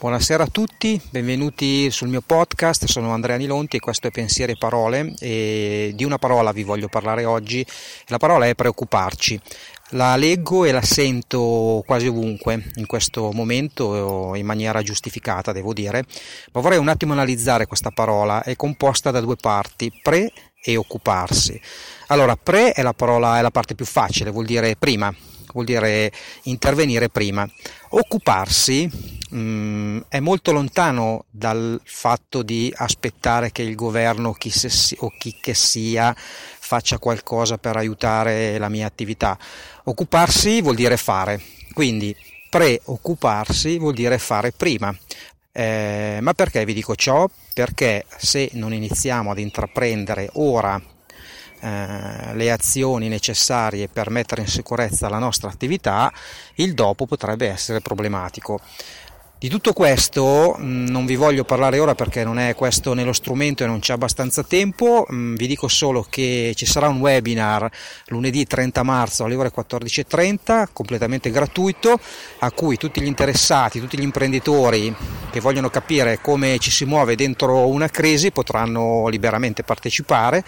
[0.00, 4.56] Buonasera a tutti, benvenuti sul mio podcast, sono Andrea Nilonti e questo è Pensieri e
[4.56, 7.66] Parole e di una parola vi voglio parlare oggi,
[8.06, 9.40] la parola è preoccuparci.
[9.92, 16.04] La leggo e la sento quasi ovunque in questo momento in maniera giustificata, devo dire,
[16.52, 20.30] ma vorrei un attimo analizzare questa parola, è composta da due parti, pre
[20.62, 21.60] e occuparsi.
[22.08, 25.12] Allora, pre è la parola, è la parte più facile, vuol dire prima,
[25.52, 26.12] vuol dire
[26.44, 27.48] intervenire prima.
[27.90, 28.88] Occuparsi
[29.30, 35.12] mh, mm, è molto lontano dal fatto di aspettare che il governo chi se, o
[35.16, 39.38] chi che sia faccia qualcosa per aiutare la mia attività.
[39.84, 41.40] Occuparsi vuol dire fare,
[41.72, 42.14] quindi
[42.48, 44.94] preoccuparsi vuol dire fare prima.
[45.50, 47.28] Eh, ma perché vi dico ciò?
[47.52, 50.80] Perché se non iniziamo ad intraprendere ora
[51.60, 56.12] eh, le azioni necessarie per mettere in sicurezza la nostra attività,
[56.56, 58.60] il dopo potrebbe essere problematico.
[59.40, 63.62] Di tutto questo mm, non vi voglio parlare ora perché non è questo nello strumento
[63.62, 67.70] e non c'è abbastanza tempo, mm, vi dico solo che ci sarà un webinar
[68.06, 72.00] lunedì 30 marzo alle ore 14.30 completamente gratuito
[72.40, 74.92] a cui tutti gli interessati, tutti gli imprenditori
[75.30, 80.42] che vogliono capire come ci si muove dentro una crisi potranno liberamente partecipare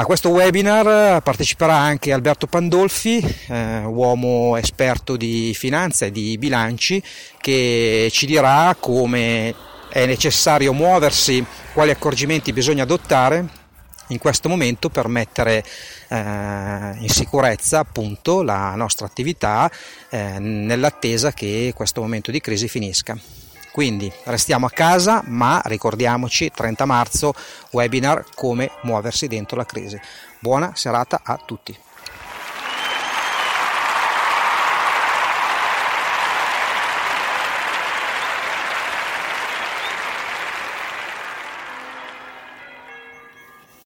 [0.00, 3.18] a questo webinar parteciperà anche Alberto Pandolfi,
[3.48, 7.02] eh, uomo esperto di finanza e di bilanci,
[7.40, 9.52] che ci dirà come
[9.88, 13.44] è necessario muoversi, quali accorgimenti bisogna adottare
[14.08, 15.64] in questo momento per mettere
[16.06, 19.68] eh, in sicurezza appunto la nostra attività
[20.10, 23.18] eh, nell'attesa che questo momento di crisi finisca.
[23.78, 27.32] Quindi restiamo a casa, ma ricordiamoci 30 marzo
[27.70, 29.96] webinar come muoversi dentro la crisi.
[30.40, 31.78] Buona serata a tutti.